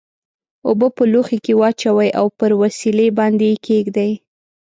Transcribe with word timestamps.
اوبه 0.67 0.87
په 0.95 1.03
لوښي 1.11 1.37
کې 1.45 1.53
واچوئ 1.59 2.09
او 2.19 2.25
پر 2.39 2.51
وسیلې 2.61 3.07
باندې 3.19 3.45
یې 3.51 3.57
کیږدئ. 3.65 4.11